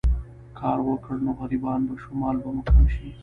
[0.59, 3.09] کار وکړو نو غريبان به شو، مال به مو کم شي